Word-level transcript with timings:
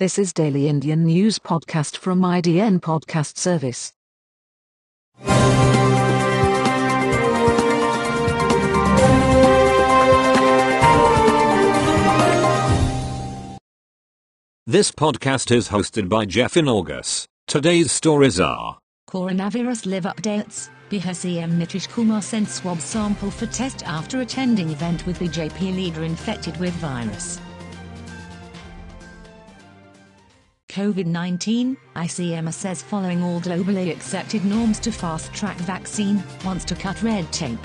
This 0.00 0.18
is 0.18 0.32
Daily 0.32 0.66
Indian 0.66 1.04
News 1.04 1.38
Podcast 1.38 1.98
from 1.98 2.22
IDN 2.22 2.80
Podcast 2.80 3.36
Service. 3.36 3.92
This 14.66 14.90
podcast 14.90 15.54
is 15.54 15.68
hosted 15.68 16.08
by 16.08 16.24
Jeff 16.24 16.56
in 16.56 16.66
August. 16.66 17.26
Today's 17.46 17.92
stories 17.92 18.40
are 18.40 18.78
Coronavirus 19.10 19.84
live 19.84 20.04
updates. 20.04 20.70
Bihar 20.88 21.12
CM 21.12 21.58
Nitish 21.58 21.90
Kumar 21.90 22.22
sent 22.22 22.48
swab 22.48 22.80
sample 22.80 23.30
for 23.30 23.44
test 23.48 23.86
after 23.86 24.22
attending 24.22 24.70
event 24.70 25.04
with 25.04 25.18
BJP 25.18 25.76
leader 25.76 26.04
infected 26.04 26.56
with 26.56 26.72
virus. 26.76 27.38
COVID-19, 30.70 31.76
ICMR 31.96 32.52
says 32.52 32.80
following 32.80 33.24
all 33.24 33.40
globally 33.40 33.90
accepted 33.90 34.44
norms 34.44 34.78
to 34.80 34.92
fast-track 34.92 35.56
vaccine, 35.58 36.22
wants 36.44 36.64
to 36.64 36.76
cut 36.76 37.02
red 37.02 37.30
tape. 37.32 37.58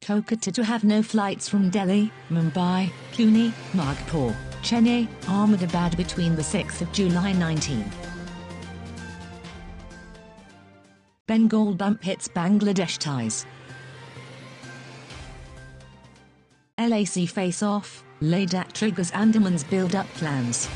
Kolkata 0.00 0.50
to 0.54 0.64
have 0.64 0.84
no 0.84 1.02
flights 1.02 1.50
from 1.50 1.68
Delhi, 1.68 2.10
Mumbai, 2.30 2.90
Pune, 3.12 3.52
Nagpur, 3.74 4.34
Chennai, 4.62 5.06
Ahmedabad 5.28 5.98
between 5.98 6.34
the 6.34 6.42
6th 6.42 6.80
of 6.80 6.90
July 6.92 7.32
19. 7.32 7.84
Bengal 11.26 11.74
bump 11.74 12.02
hits 12.02 12.26
Bangladesh 12.26 12.96
ties. 12.96 13.44
LAC 16.78 17.28
face 17.28 17.62
off, 17.62 18.04
Ladakh 18.20 18.72
triggers 18.72 19.10
Andaman's 19.10 19.64
build-up 19.64 20.06
plans. 20.14 20.68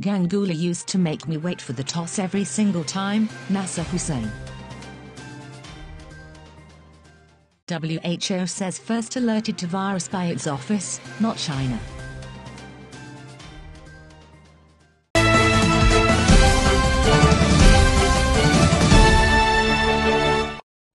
Ganguly 0.00 0.56
used 0.56 0.88
to 0.88 0.98
make 0.98 1.28
me 1.28 1.36
wait 1.36 1.60
for 1.60 1.74
the 1.74 1.84
toss 1.84 2.18
every 2.18 2.44
single 2.44 2.82
time, 2.82 3.28
Nasser 3.50 3.82
Hussain. 3.82 4.30
WHO 7.68 8.46
says 8.46 8.78
first 8.78 9.16
alerted 9.16 9.56
to 9.58 9.66
virus 9.66 10.08
by 10.08 10.26
its 10.26 10.46
office, 10.46 11.00
not 11.20 11.36
China. 11.36 11.78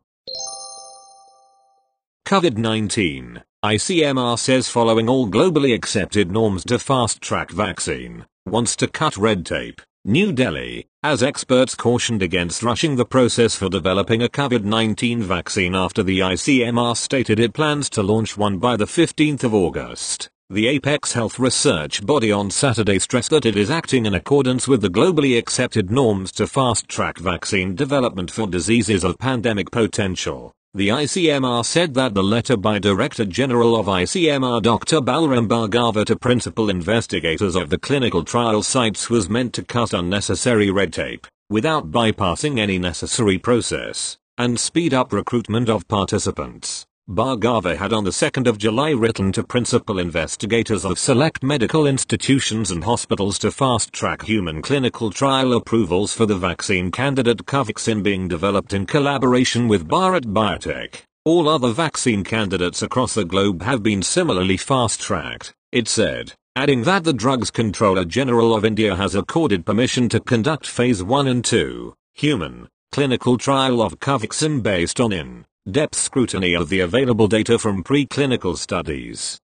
COVID-19, 2.27 3.41
ICMR 3.65 4.37
says 4.37 4.69
following 4.69 5.09
all 5.09 5.27
globally 5.27 5.73
accepted 5.73 6.29
norms 6.29 6.63
to 6.65 6.77
fast-track 6.77 7.49
vaccine, 7.49 8.27
wants 8.45 8.75
to 8.75 8.87
cut 8.87 9.17
red 9.17 9.43
tape. 9.43 9.81
New 10.05 10.31
Delhi, 10.31 10.85
as 11.01 11.23
experts 11.23 11.73
cautioned 11.73 12.21
against 12.21 12.61
rushing 12.61 12.97
the 12.97 13.05
process 13.05 13.55
for 13.55 13.67
developing 13.67 14.21
a 14.21 14.29
COVID-19 14.29 15.23
vaccine 15.23 15.73
after 15.73 16.03
the 16.03 16.19
ICMR 16.19 16.95
stated 16.95 17.39
it 17.39 17.55
plans 17.55 17.89
to 17.89 18.03
launch 18.03 18.37
one 18.37 18.59
by 18.59 18.77
the 18.77 18.85
15th 18.85 19.43
of 19.43 19.55
August. 19.55 20.29
The 20.49 20.67
Apex 20.67 21.11
Health 21.11 21.39
Research 21.39 22.05
Body 22.05 22.31
on 22.31 22.49
Saturday 22.51 22.99
stressed 22.99 23.31
that 23.31 23.45
it 23.45 23.57
is 23.57 23.69
acting 23.69 24.05
in 24.05 24.13
accordance 24.13 24.65
with 24.65 24.81
the 24.81 24.87
globally 24.87 25.37
accepted 25.37 25.91
norms 25.91 26.31
to 26.31 26.47
fast-track 26.47 27.17
vaccine 27.17 27.75
development 27.75 28.31
for 28.31 28.47
diseases 28.47 29.03
of 29.03 29.19
pandemic 29.19 29.71
potential. 29.71 30.53
The 30.73 30.87
ICMR 30.87 31.65
said 31.65 31.95
that 31.95 32.13
the 32.13 32.23
letter 32.23 32.55
by 32.55 32.79
Director 32.79 33.25
General 33.25 33.75
of 33.75 33.87
ICMR 33.87 34.61
Dr. 34.61 35.01
Balram 35.01 35.49
Bhargava 35.49 36.05
to 36.05 36.15
principal 36.15 36.69
investigators 36.69 37.57
of 37.57 37.69
the 37.69 37.77
clinical 37.77 38.23
trial 38.23 38.63
sites 38.63 39.09
was 39.09 39.29
meant 39.29 39.51
to 39.55 39.65
cut 39.65 39.91
unnecessary 39.91 40.71
red 40.71 40.93
tape, 40.93 41.27
without 41.49 41.91
bypassing 41.91 42.57
any 42.57 42.79
necessary 42.79 43.37
process, 43.37 44.17
and 44.37 44.57
speed 44.57 44.93
up 44.93 45.11
recruitment 45.11 45.67
of 45.67 45.85
participants. 45.89 46.85
Bhargava 47.09 47.77
had 47.77 47.93
on 47.93 48.03
the 48.03 48.09
2nd 48.09 48.47
of 48.47 48.57
July 48.57 48.89
written 48.89 49.31
to 49.31 49.41
principal 49.41 49.97
investigators 49.97 50.83
of 50.83 50.99
select 50.99 51.41
medical 51.41 51.87
institutions 51.87 52.69
and 52.69 52.83
hospitals 52.83 53.39
to 53.39 53.49
fast-track 53.49 54.23
human 54.23 54.61
clinical 54.61 55.09
trial 55.09 55.53
approvals 55.53 56.13
for 56.13 56.25
the 56.25 56.35
vaccine 56.35 56.91
candidate 56.91 57.45
Covaxin 57.45 58.03
being 58.03 58.27
developed 58.27 58.73
in 58.73 58.85
collaboration 58.85 59.69
with 59.69 59.87
Bharat 59.87 60.25
Biotech. 60.25 61.03
All 61.23 61.47
other 61.47 61.71
vaccine 61.71 62.25
candidates 62.25 62.81
across 62.81 63.13
the 63.13 63.23
globe 63.23 63.61
have 63.61 63.81
been 63.81 64.03
similarly 64.03 64.57
fast-tracked, 64.57 65.53
it 65.71 65.87
said, 65.87 66.33
adding 66.57 66.83
that 66.83 67.05
the 67.05 67.13
Drugs 67.13 67.51
Controller 67.51 68.03
General 68.03 68.53
of 68.53 68.65
India 68.65 68.97
has 68.97 69.15
accorded 69.15 69.65
permission 69.65 70.09
to 70.09 70.19
conduct 70.19 70.67
phase 70.67 71.01
1 71.01 71.25
and 71.25 71.45
2, 71.45 71.95
human, 72.15 72.67
clinical 72.91 73.37
trial 73.37 73.81
of 73.81 74.01
Covaxin 74.01 74.61
based 74.61 74.99
on 74.99 75.13
in 75.13 75.45
depth 75.69 75.95
scrutiny 75.95 76.53
of 76.53 76.69
the 76.69 76.79
available 76.79 77.27
data 77.27 77.59
from 77.59 77.83
preclinical 77.83 78.55
studies. 78.55 79.37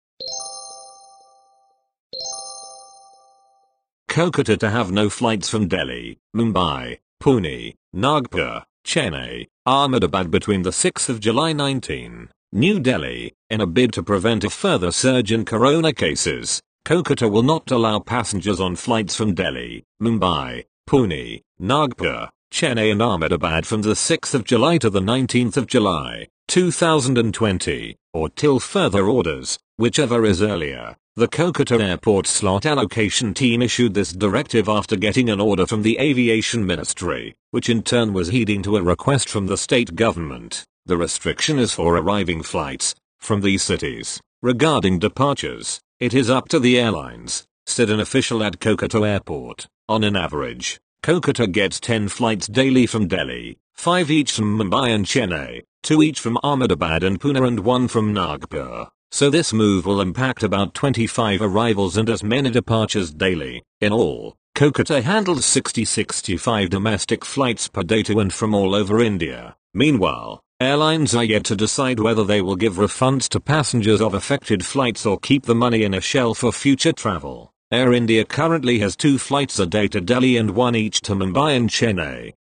Kolkata 4.07 4.59
to 4.59 4.69
have 4.69 4.91
no 4.91 5.09
flights 5.09 5.49
from 5.49 5.67
Delhi, 5.67 6.19
Mumbai, 6.35 6.99
Pune, 7.23 7.73
Nagpur, 7.93 8.63
Chennai, 8.85 9.47
Ahmedabad 9.65 10.29
between 10.29 10.61
the 10.61 10.69
6th 10.69 11.09
of 11.09 11.19
July 11.19 11.53
19, 11.53 12.29
New 12.51 12.79
Delhi, 12.79 13.33
in 13.49 13.61
a 13.61 13.65
bid 13.65 13.91
to 13.93 14.03
prevent 14.03 14.43
a 14.43 14.49
further 14.49 14.91
surge 14.91 15.31
in 15.31 15.43
corona 15.43 15.91
cases, 15.91 16.61
Kolkata 16.85 17.31
will 17.31 17.43
not 17.43 17.71
allow 17.71 17.99
passengers 17.99 18.59
on 18.59 18.75
flights 18.75 19.15
from 19.15 19.33
Delhi, 19.33 19.85
Mumbai, 19.99 20.65
Pune, 20.87 21.41
Nagpur, 21.57 22.29
Chennai 22.51 22.91
and 22.91 23.01
Ahmedabad 23.01 23.65
from 23.65 23.81
the 23.81 23.95
6th 23.95 24.33
of 24.33 24.43
July 24.43 24.77
to 24.79 24.89
the 24.89 24.99
19th 24.99 25.55
of 25.55 25.67
July, 25.67 26.27
2020, 26.49 27.95
or 28.13 28.29
till 28.29 28.59
further 28.59 29.07
orders, 29.07 29.57
whichever 29.77 30.25
is 30.25 30.41
earlier. 30.41 30.97
The 31.15 31.29
Kolkata 31.29 31.79
Airport 31.79 32.27
slot 32.27 32.65
allocation 32.65 33.33
team 33.33 33.61
issued 33.61 33.93
this 33.93 34.11
directive 34.11 34.67
after 34.67 34.97
getting 34.97 35.29
an 35.29 35.39
order 35.39 35.65
from 35.65 35.81
the 35.81 35.97
Aviation 35.97 36.65
Ministry, 36.65 37.35
which 37.51 37.69
in 37.69 37.83
turn 37.83 38.11
was 38.11 38.27
heeding 38.27 38.61
to 38.63 38.75
a 38.77 38.83
request 38.83 39.29
from 39.29 39.47
the 39.47 39.57
state 39.57 39.95
government. 39.95 40.65
The 40.85 40.97
restriction 40.97 41.57
is 41.57 41.71
for 41.71 41.95
arriving 41.95 42.43
flights 42.43 42.95
from 43.19 43.41
these 43.41 43.63
cities. 43.63 44.19
Regarding 44.41 44.99
departures, 44.99 45.79
it 45.99 46.13
is 46.13 46.29
up 46.29 46.49
to 46.49 46.59
the 46.59 46.77
airlines, 46.77 47.45
said 47.65 47.89
an 47.89 48.01
official 48.01 48.43
at 48.43 48.59
Kolkata 48.59 49.07
Airport. 49.07 49.67
On 49.87 50.03
an 50.03 50.15
average, 50.15 50.79
Kolkata 51.03 51.51
gets 51.51 51.79
10 51.79 52.09
flights 52.09 52.45
daily 52.45 52.85
from 52.85 53.07
Delhi, 53.07 53.57
5 53.73 54.11
each 54.11 54.33
from 54.33 54.59
Mumbai 54.59 54.93
and 54.93 55.03
Chennai, 55.03 55.63
2 55.81 56.03
each 56.03 56.19
from 56.19 56.37
Ahmedabad 56.43 57.01
and 57.01 57.19
Pune 57.19 57.47
and 57.47 57.61
1 57.61 57.87
from 57.87 58.13
Nagpur. 58.13 58.85
So 59.09 59.31
this 59.31 59.51
move 59.51 59.87
will 59.87 59.99
impact 59.99 60.43
about 60.43 60.75
25 60.75 61.41
arrivals 61.41 61.97
and 61.97 62.07
as 62.07 62.23
many 62.23 62.51
departures 62.51 63.11
daily. 63.11 63.63
In 63.79 63.91
all, 63.91 64.35
Kolkata 64.53 65.01
handles 65.01 65.41
60-65 65.41 66.69
domestic 66.69 67.25
flights 67.25 67.67
per 67.67 67.81
day 67.81 68.03
to 68.03 68.19
and 68.19 68.31
from 68.31 68.53
all 68.53 68.75
over 68.75 69.01
India. 69.01 69.55
Meanwhile, 69.73 70.39
airlines 70.59 71.15
are 71.15 71.23
yet 71.23 71.45
to 71.45 71.55
decide 71.55 71.99
whether 71.99 72.23
they 72.23 72.41
will 72.41 72.55
give 72.55 72.75
refunds 72.75 73.27
to 73.29 73.39
passengers 73.39 74.01
of 74.01 74.13
affected 74.13 74.63
flights 74.63 75.07
or 75.07 75.17
keep 75.17 75.47
the 75.47 75.55
money 75.55 75.81
in 75.81 75.95
a 75.95 75.99
shell 75.99 76.35
for 76.35 76.51
future 76.51 76.93
travel. 76.93 77.50
Air 77.73 77.93
India 77.93 78.25
currently 78.25 78.79
has 78.79 78.97
two 78.97 79.17
flights 79.17 79.57
a 79.57 79.65
day 79.65 79.87
to 79.87 80.01
Delhi 80.01 80.35
and 80.35 80.51
one 80.51 80.75
each 80.75 80.99
to 81.03 81.15
Mumbai 81.15 81.55
and 81.55 81.69
Chennai. 81.69 82.33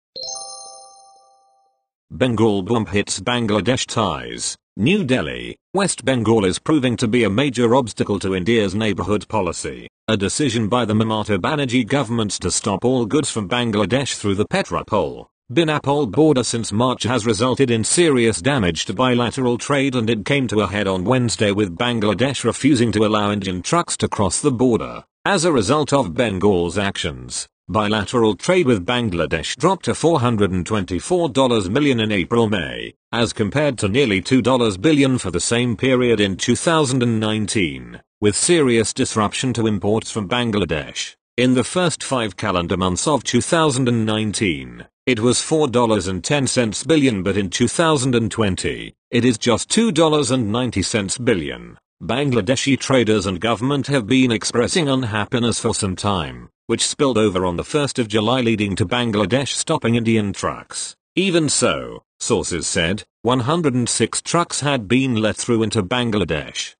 Bengal 2.10 2.62
bump 2.62 2.88
hits 2.88 3.20
Bangladesh 3.20 3.86
ties. 3.86 4.56
New 4.78 5.04
Delhi, 5.04 5.58
West 5.74 6.02
Bengal 6.02 6.46
is 6.46 6.58
proving 6.58 6.96
to 6.96 7.06
be 7.06 7.24
a 7.24 7.30
major 7.30 7.74
obstacle 7.74 8.18
to 8.20 8.34
India's 8.34 8.74
neighborhood 8.74 9.28
policy. 9.28 9.86
A 10.08 10.16
decision 10.16 10.66
by 10.66 10.86
the 10.86 10.94
Mamata 10.94 11.36
Banerjee 11.38 11.86
government 11.86 12.30
to 12.40 12.50
stop 12.50 12.82
all 12.82 13.04
goods 13.04 13.30
from 13.30 13.50
Bangladesh 13.50 14.16
through 14.16 14.36
the 14.36 14.46
Petrapole, 14.46 15.26
Benapole 15.50 16.10
border 16.10 16.44
since 16.44 16.72
March 16.72 17.04
has 17.04 17.24
resulted 17.24 17.70
in 17.70 17.82
serious 17.82 18.42
damage 18.42 18.84
to 18.84 18.92
bilateral 18.92 19.56
trade 19.56 19.94
and 19.94 20.10
it 20.10 20.26
came 20.26 20.46
to 20.46 20.60
a 20.60 20.66
head 20.66 20.86
on 20.86 21.04
Wednesday 21.04 21.52
with 21.52 21.78
Bangladesh 21.78 22.44
refusing 22.44 22.92
to 22.92 23.06
allow 23.06 23.30
Indian 23.30 23.62
trucks 23.62 23.96
to 23.96 24.08
cross 24.08 24.42
the 24.42 24.50
border. 24.50 25.04
As 25.28 25.44
a 25.44 25.52
result 25.52 25.92
of 25.92 26.14
Bengal's 26.14 26.78
actions, 26.78 27.46
bilateral 27.68 28.34
trade 28.34 28.66
with 28.66 28.86
Bangladesh 28.86 29.56
dropped 29.56 29.84
to 29.84 29.90
$424 29.90 31.68
million 31.68 32.00
in 32.00 32.10
April-May, 32.10 32.94
as 33.12 33.34
compared 33.34 33.76
to 33.76 33.88
nearly 33.88 34.22
$2 34.22 34.80
billion 34.80 35.18
for 35.18 35.30
the 35.30 35.38
same 35.38 35.76
period 35.76 36.18
in 36.18 36.38
2019, 36.38 38.00
with 38.22 38.34
serious 38.36 38.94
disruption 38.94 39.52
to 39.52 39.66
imports 39.66 40.10
from 40.10 40.30
Bangladesh. 40.30 41.14
In 41.36 41.52
the 41.52 41.62
first 41.62 42.02
five 42.02 42.38
calendar 42.38 42.78
months 42.78 43.06
of 43.06 43.22
2019, 43.22 44.86
it 45.04 45.20
was 45.20 45.40
$4.10 45.40 46.86
billion 46.86 47.22
but 47.22 47.36
in 47.36 47.50
2020, 47.50 48.94
it 49.10 49.24
is 49.26 49.36
just 49.36 49.68
$2.90 49.68 51.24
billion. 51.24 51.78
Bangladeshi 52.02 52.78
traders 52.78 53.26
and 53.26 53.40
government 53.40 53.88
have 53.88 54.06
been 54.06 54.30
expressing 54.30 54.88
unhappiness 54.88 55.58
for 55.58 55.74
some 55.74 55.96
time, 55.96 56.48
which 56.68 56.86
spilled 56.86 57.18
over 57.18 57.44
on 57.44 57.56
the 57.56 57.64
1st 57.64 57.98
of 57.98 58.06
July 58.06 58.40
leading 58.40 58.76
to 58.76 58.86
Bangladesh 58.86 59.48
stopping 59.48 59.96
Indian 59.96 60.32
trucks. 60.32 60.94
Even 61.16 61.48
so, 61.48 62.04
sources 62.20 62.68
said, 62.68 63.02
106 63.22 64.22
trucks 64.22 64.60
had 64.60 64.86
been 64.86 65.16
let 65.16 65.34
through 65.34 65.64
into 65.64 65.82
Bangladesh. 65.82 66.76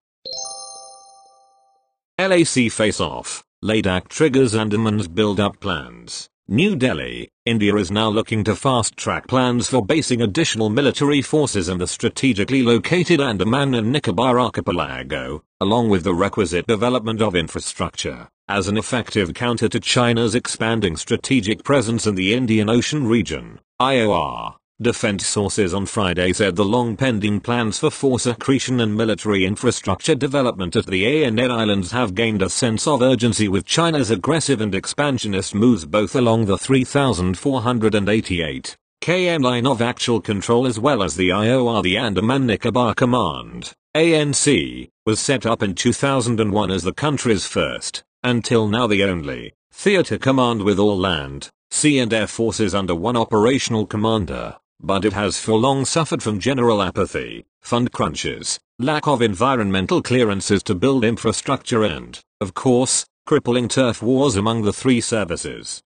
LAC 2.17 2.71
face-off. 2.71 3.43
Ladakh 3.65 4.07
triggers 4.07 4.55
Andaman's 4.55 5.09
build-up 5.09 5.59
plans. 5.59 6.29
New 6.47 6.77
Delhi, 6.77 7.29
India 7.49 7.75
is 7.77 7.91
now 7.91 8.11
looking 8.11 8.45
to 8.45 8.55
fast-track 8.55 9.27
plans 9.27 9.71
for 9.71 9.83
basing 9.83 10.21
additional 10.21 10.69
military 10.69 11.23
forces 11.23 11.71
in 11.71 11.79
the 11.79 11.87
strategically 11.87 12.63
located 12.63 13.23
Andaman 13.23 13.75
and 13.75 13.91
Nicobar 13.91 14.39
archipelago, 14.39 15.43
along 15.59 15.89
with 15.89 16.05
the 16.05 16.13
requisite 16.13 16.67
development 16.67 17.23
of 17.23 17.35
infrastructure, 17.35 18.29
as 18.49 18.69
an 18.69 18.77
effective 18.77 19.33
counter 19.33 19.67
to 19.67 19.81
China's 19.81 20.35
expanding 20.35 20.95
strategic 20.95 21.65
presence 21.65 22.07
in 22.07 22.17
the 22.17 22.35
Indian 22.35 22.69
Ocean 22.69 23.07
region. 23.07 23.61
IOR 23.81 24.57
Defense 24.81 25.27
sources 25.27 25.75
on 25.75 25.87
Friday 25.87 26.33
said 26.33 26.55
the 26.55 26.65
long-pending 26.65 27.41
plans 27.41 27.81
for 27.81 27.91
force 27.91 28.27
accretion 28.27 28.79
and 28.79 28.97
military 28.97 29.45
infrastructure 29.45 30.15
development 30.15 30.77
at 30.77 30.87
the 30.87 31.05
ANN 31.05 31.51
Islands 31.51 31.91
have 31.91 32.15
gained 32.15 32.43
a 32.43 32.49
sense 32.49 32.87
of 32.87 33.03
urgency 33.03 33.49
with 33.49 33.65
China's 33.65 34.13
aggressive 34.13 34.61
and 34.61 34.77
expansionist 34.77 35.53
moves 35.53 35.85
both 35.85 36.15
along 36.15 36.45
the 36.45 36.57
3,488 36.57 38.77
km 39.03 39.43
line 39.43 39.67
of 39.67 39.83
actual 39.83 40.21
control 40.21 40.65
as 40.65 40.79
well 40.79 41.03
as 41.03 41.17
the 41.17 41.31
IOR 41.31 41.83
the 41.83 41.97
Andaman 41.97 42.47
Nicobar 42.47 42.95
Command, 42.95 43.73
ANC, 43.97 44.89
was 45.05 45.19
set 45.19 45.45
up 45.45 45.61
in 45.61 45.75
2001 45.75 46.71
as 46.71 46.85
the 46.85 46.93
country's 46.93 47.47
first, 47.47 48.05
until 48.23 48.69
now 48.69 48.87
the 48.87 49.03
only, 49.03 49.55
theater 49.73 50.19
command 50.19 50.63
with 50.63 50.79
all 50.79 50.97
land, 50.97 51.51
sea 51.69 51.99
and 51.99 52.13
air 52.13 52.29
forces 52.29 52.77
under 52.77 52.95
one 52.95 53.17
operational 53.17 53.85
commander 53.85 54.55
but 54.81 55.05
it 55.05 55.13
has 55.13 55.39
for 55.39 55.59
long 55.59 55.85
suffered 55.85 56.23
from 56.23 56.39
general 56.39 56.83
apathy, 56.83 57.45
fund 57.61 57.93
crunches, 57.93 58.59
lack 58.79 59.07
of 59.07 59.21
environmental 59.21 60.01
clearances 60.01 60.63
to 60.63 60.75
build 60.75 61.05
infrastructure 61.05 61.83
and, 61.85 62.21
of 62.41 62.55
course, 62.55 63.05
crippling 63.27 63.69
turf 63.69 64.03
wars 64.03 64.37
among 64.37 64.63
the 64.63 64.73
three 64.73 65.01
services. 65.01 65.83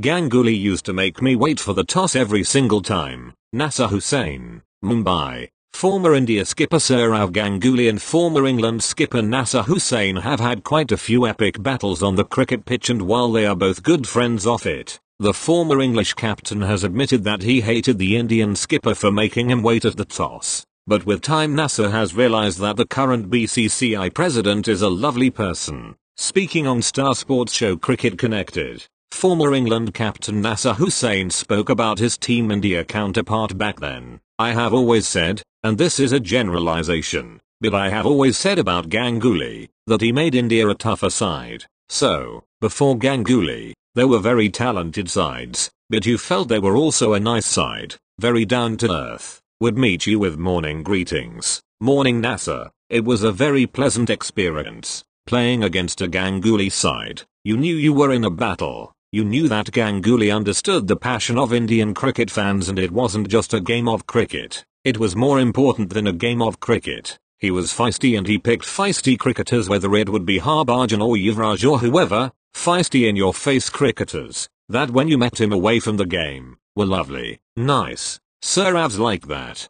Ganguly 0.00 0.58
used 0.58 0.84
to 0.86 0.92
make 0.92 1.22
me 1.22 1.36
wait 1.36 1.60
for 1.60 1.72
the 1.72 1.84
toss 1.84 2.16
every 2.16 2.42
single 2.42 2.82
time. 2.82 3.32
Nasser 3.52 3.86
Hussain, 3.86 4.62
Mumbai. 4.84 5.48
Former 5.72 6.14
India 6.14 6.44
skipper 6.44 6.78
Sourav 6.78 7.32
Ganguly 7.32 7.88
and 7.88 8.02
former 8.02 8.46
England 8.46 8.82
skipper 8.82 9.22
Nasser 9.22 9.62
Hussain 9.62 10.16
have 10.16 10.40
had 10.40 10.64
quite 10.64 10.92
a 10.92 10.96
few 10.96 11.26
epic 11.26 11.62
battles 11.62 12.02
on 12.02 12.16
the 12.16 12.24
cricket 12.24 12.64
pitch 12.64 12.90
and 12.90 13.02
while 13.02 13.30
they 13.30 13.46
are 13.46 13.56
both 13.56 13.82
good 13.82 14.06
friends 14.06 14.46
off 14.46 14.66
it, 14.66 15.00
the 15.24 15.32
former 15.32 15.80
English 15.80 16.12
captain 16.12 16.60
has 16.60 16.84
admitted 16.84 17.24
that 17.24 17.40
he 17.40 17.62
hated 17.62 17.96
the 17.96 18.14
Indian 18.14 18.54
skipper 18.54 18.94
for 18.94 19.10
making 19.10 19.48
him 19.48 19.62
wait 19.62 19.86
at 19.86 19.96
the 19.96 20.04
toss. 20.04 20.66
But 20.86 21.06
with 21.06 21.22
time 21.22 21.54
Nasser 21.54 21.88
has 21.88 22.14
realized 22.14 22.58
that 22.58 22.76
the 22.76 22.84
current 22.84 23.30
BCCI 23.30 24.12
president 24.12 24.68
is 24.68 24.82
a 24.82 24.90
lovely 24.90 25.30
person. 25.30 25.96
Speaking 26.18 26.66
on 26.66 26.82
Star 26.82 27.14
Sports 27.14 27.54
show 27.54 27.74
Cricket 27.74 28.18
Connected, 28.18 28.84
former 29.12 29.54
England 29.54 29.94
captain 29.94 30.42
Nasser 30.42 30.74
Hussain 30.74 31.30
spoke 31.30 31.70
about 31.70 32.00
his 32.00 32.18
Team 32.18 32.50
India 32.50 32.84
counterpart 32.84 33.56
back 33.56 33.80
then. 33.80 34.20
I 34.38 34.52
have 34.52 34.74
always 34.74 35.08
said, 35.08 35.40
and 35.62 35.78
this 35.78 35.98
is 35.98 36.12
a 36.12 36.20
generalization, 36.20 37.40
but 37.62 37.74
I 37.74 37.88
have 37.88 38.04
always 38.04 38.36
said 38.36 38.58
about 38.58 38.90
Ganguly, 38.90 39.70
that 39.86 40.02
he 40.02 40.12
made 40.12 40.34
India 40.34 40.68
a 40.68 40.74
tougher 40.74 41.08
side. 41.08 41.64
So, 41.88 42.44
before 42.60 42.98
Ganguly, 42.98 43.72
there 43.94 44.08
were 44.08 44.18
very 44.18 44.48
talented 44.48 45.08
sides, 45.08 45.70
but 45.88 46.04
you 46.04 46.18
felt 46.18 46.48
they 46.48 46.58
were 46.58 46.76
also 46.76 47.12
a 47.12 47.20
nice 47.20 47.46
side, 47.46 47.94
very 48.18 48.44
down 48.44 48.76
to 48.76 48.92
earth, 48.92 49.40
would 49.60 49.78
meet 49.78 50.06
you 50.06 50.18
with 50.18 50.36
morning 50.36 50.82
greetings. 50.82 51.62
Morning 51.80 52.20
Nasser. 52.20 52.70
it 52.90 53.04
was 53.04 53.22
a 53.22 53.30
very 53.30 53.66
pleasant 53.66 54.10
experience, 54.10 55.04
playing 55.26 55.62
against 55.62 56.00
a 56.00 56.08
Ganguly 56.08 56.70
side. 56.70 57.22
You 57.44 57.56
knew 57.56 57.76
you 57.76 57.92
were 57.92 58.12
in 58.12 58.24
a 58.24 58.30
battle. 58.30 58.92
You 59.12 59.24
knew 59.24 59.46
that 59.48 59.70
Ganguly 59.70 60.34
understood 60.34 60.88
the 60.88 60.96
passion 60.96 61.38
of 61.38 61.52
Indian 61.52 61.94
cricket 61.94 62.30
fans 62.32 62.68
and 62.68 62.80
it 62.80 62.90
wasn't 62.90 63.28
just 63.28 63.54
a 63.54 63.60
game 63.60 63.88
of 63.88 64.08
cricket. 64.08 64.64
It 64.82 64.98
was 64.98 65.14
more 65.14 65.38
important 65.38 65.90
than 65.90 66.08
a 66.08 66.12
game 66.12 66.42
of 66.42 66.58
cricket. 66.58 67.16
He 67.38 67.52
was 67.52 67.72
feisty 67.72 68.18
and 68.18 68.26
he 68.26 68.38
picked 68.38 68.64
feisty 68.64 69.16
cricketers 69.16 69.68
whether 69.68 69.94
it 69.94 70.08
would 70.08 70.26
be 70.26 70.40
Harbhajan 70.40 71.00
or 71.00 71.16
Yuvraj 71.16 71.70
or 71.70 71.78
whoever, 71.78 72.32
feisty 72.54 73.08
in 73.08 73.16
your 73.16 73.34
face 73.34 73.68
cricketers, 73.68 74.48
that 74.68 74.90
when 74.90 75.08
you 75.08 75.18
met 75.18 75.40
him 75.40 75.52
away 75.52 75.80
from 75.80 75.98
the 75.98 76.06
game, 76.06 76.56
were 76.74 76.86
lovely, 76.86 77.40
nice, 77.56 78.20
Sourav's 78.40 78.98
like 78.98 79.26
that. 79.26 79.68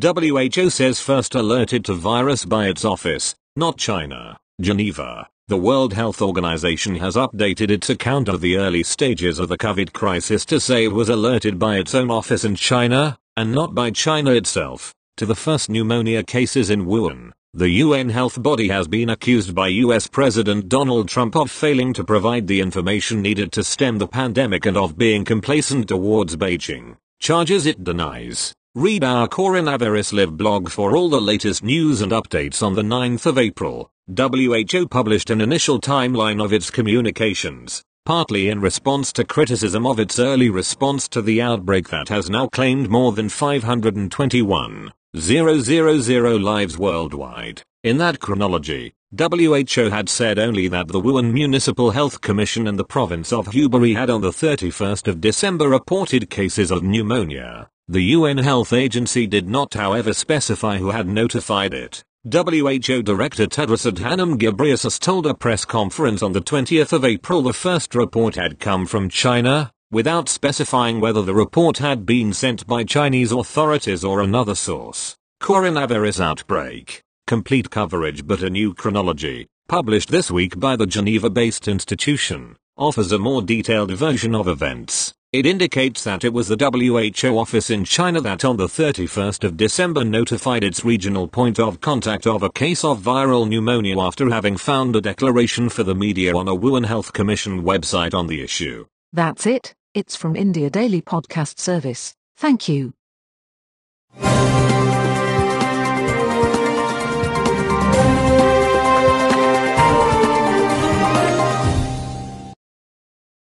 WHO 0.00 0.70
says 0.70 1.00
first 1.00 1.34
alerted 1.34 1.84
to 1.86 1.94
virus 1.94 2.44
by 2.44 2.68
its 2.68 2.84
office, 2.84 3.34
not 3.56 3.76
China, 3.76 4.38
Geneva. 4.60 5.28
The 5.48 5.56
World 5.56 5.94
Health 5.94 6.22
Organization 6.22 6.94
has 6.96 7.16
updated 7.16 7.70
its 7.72 7.90
account 7.90 8.28
of 8.28 8.40
the 8.40 8.56
early 8.56 8.84
stages 8.84 9.40
of 9.40 9.48
the 9.48 9.58
COVID 9.58 9.92
crisis 9.92 10.44
to 10.44 10.60
say 10.60 10.84
it 10.84 10.92
was 10.92 11.08
alerted 11.08 11.58
by 11.58 11.78
its 11.78 11.92
own 11.92 12.08
office 12.08 12.44
in 12.44 12.54
China, 12.54 13.18
and 13.36 13.52
not 13.52 13.74
by 13.74 13.90
China 13.90 14.30
itself, 14.30 14.94
to 15.20 15.26
the 15.26 15.34
first 15.34 15.68
pneumonia 15.68 16.22
cases 16.22 16.70
in 16.70 16.86
Wuhan. 16.86 17.30
The 17.52 17.68
UN 17.84 18.08
health 18.08 18.42
body 18.42 18.68
has 18.68 18.88
been 18.88 19.10
accused 19.10 19.54
by 19.54 19.68
US 19.68 20.06
President 20.06 20.70
Donald 20.70 21.10
Trump 21.10 21.36
of 21.36 21.50
failing 21.50 21.92
to 21.92 22.04
provide 22.04 22.46
the 22.46 22.62
information 22.62 23.20
needed 23.20 23.52
to 23.52 23.62
stem 23.62 23.98
the 23.98 24.08
pandemic 24.08 24.64
and 24.64 24.78
of 24.78 24.96
being 24.96 25.26
complacent 25.26 25.88
towards 25.88 26.36
Beijing, 26.36 26.96
charges 27.18 27.66
it 27.66 27.84
denies. 27.84 28.54
Read 28.74 29.04
our 29.04 29.28
Coronavirus 29.28 30.14
Live 30.14 30.38
blog 30.38 30.70
for 30.70 30.96
all 30.96 31.10
the 31.10 31.20
latest 31.20 31.62
news 31.62 32.00
and 32.00 32.12
updates 32.12 32.62
on 32.62 32.74
the 32.74 32.80
9th 32.80 33.26
of 33.26 33.36
April. 33.36 33.90
WHO 34.08 34.88
published 34.88 35.28
an 35.28 35.42
initial 35.42 35.78
timeline 35.78 36.42
of 36.42 36.54
its 36.54 36.70
communications, 36.70 37.82
partly 38.06 38.48
in 38.48 38.62
response 38.62 39.12
to 39.12 39.24
criticism 39.24 39.86
of 39.86 40.00
its 40.00 40.18
early 40.18 40.48
response 40.48 41.08
to 41.08 41.20
the 41.20 41.42
outbreak 41.42 41.90
that 41.90 42.08
has 42.08 42.30
now 42.30 42.46
claimed 42.46 42.88
more 42.88 43.12
than 43.12 43.28
521 43.28 44.90
000 45.16 46.38
lives 46.38 46.78
worldwide. 46.78 47.62
In 47.82 47.98
that 47.98 48.20
chronology, 48.20 48.94
WHO 49.18 49.90
had 49.90 50.08
said 50.08 50.38
only 50.38 50.68
that 50.68 50.86
the 50.86 51.00
Wuhan 51.00 51.32
Municipal 51.32 51.90
Health 51.90 52.20
Commission 52.20 52.68
and 52.68 52.78
the 52.78 52.84
province 52.84 53.32
of 53.32 53.48
Hubei 53.48 53.96
had 53.96 54.08
on 54.08 54.20
the 54.20 54.30
31st 54.30 55.08
of 55.08 55.20
December 55.20 55.68
reported 55.68 56.30
cases 56.30 56.70
of 56.70 56.84
pneumonia. 56.84 57.68
The 57.88 58.02
UN 58.02 58.38
Health 58.38 58.72
Agency 58.72 59.26
did 59.26 59.48
not 59.48 59.74
however 59.74 60.12
specify 60.12 60.78
who 60.78 60.90
had 60.90 61.08
notified 61.08 61.74
it. 61.74 62.04
WHO 62.22 63.02
Director 63.02 63.48
Tedros 63.48 63.90
Adhanom 63.90 64.38
Ghebreyesus 64.38 65.00
told 65.00 65.26
a 65.26 65.34
press 65.34 65.64
conference 65.64 66.22
on 66.22 66.34
the 66.34 66.40
20th 66.40 66.92
of 66.92 67.04
April 67.04 67.42
the 67.42 67.52
first 67.52 67.96
report 67.96 68.36
had 68.36 68.60
come 68.60 68.86
from 68.86 69.08
China, 69.08 69.72
without 69.92 70.28
specifying 70.28 71.00
whether 71.00 71.22
the 71.22 71.34
report 71.34 71.78
had 71.78 72.06
been 72.06 72.32
sent 72.32 72.66
by 72.66 72.84
Chinese 72.84 73.32
authorities 73.32 74.04
or 74.04 74.20
another 74.20 74.54
source. 74.54 75.16
Coronavirus 75.42 76.20
outbreak. 76.20 77.02
Complete 77.26 77.70
coverage 77.70 78.26
but 78.26 78.42
a 78.42 78.50
new 78.50 78.72
chronology, 78.72 79.46
published 79.68 80.10
this 80.10 80.30
week 80.30 80.58
by 80.60 80.76
the 80.76 80.86
Geneva-based 80.86 81.66
institution, 81.68 82.56
offers 82.76 83.10
a 83.10 83.18
more 83.18 83.42
detailed 83.42 83.90
version 83.92 84.34
of 84.34 84.46
events. 84.48 85.12
It 85.32 85.46
indicates 85.46 86.02
that 86.04 86.24
it 86.24 86.32
was 86.32 86.48
the 86.48 86.56
WHO 86.56 87.38
office 87.38 87.70
in 87.70 87.84
China 87.84 88.20
that 88.20 88.44
on 88.44 88.56
the 88.56 88.66
31st 88.66 89.44
of 89.44 89.56
December 89.56 90.04
notified 90.04 90.64
its 90.64 90.84
regional 90.84 91.28
point 91.28 91.60
of 91.60 91.80
contact 91.80 92.26
of 92.26 92.42
a 92.42 92.50
case 92.50 92.84
of 92.84 93.00
viral 93.00 93.48
pneumonia 93.48 93.98
after 93.98 94.28
having 94.28 94.56
found 94.56 94.96
a 94.96 95.00
declaration 95.00 95.68
for 95.68 95.84
the 95.84 95.94
media 95.94 96.36
on 96.36 96.48
a 96.48 96.56
Wuhan 96.56 96.86
Health 96.86 97.12
Commission 97.12 97.62
website 97.62 98.12
on 98.12 98.26
the 98.26 98.42
issue. 98.42 98.86
That's 99.12 99.46
it, 99.46 99.74
it's 99.94 100.14
from 100.16 100.36
India 100.36 100.70
Daily 100.70 101.02
Podcast 101.02 101.58
Service. 101.58 102.14
Thank 102.36 102.68
you. 102.68 102.94